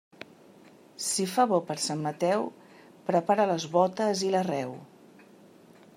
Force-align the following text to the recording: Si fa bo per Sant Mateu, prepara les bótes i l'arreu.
Si 1.07 1.25
fa 1.33 1.45
bo 1.51 1.59
per 1.67 1.75
Sant 1.83 2.01
Mateu, 2.07 2.47
prepara 3.11 3.47
les 3.53 3.69
bótes 3.77 4.25
i 4.31 4.35
l'arreu. 4.37 4.75